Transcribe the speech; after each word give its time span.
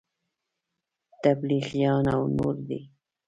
تبلیغیان 1.23 2.05
او 2.15 2.21
نور 2.37 2.55
دي. 2.67 2.79